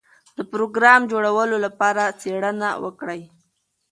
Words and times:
د 0.37 0.39
پروګرام 0.51 1.01
جوړولو 1.11 1.55
لپاره 1.65 2.03
څېړنه 2.21 2.69
وکړئ. 2.83 3.21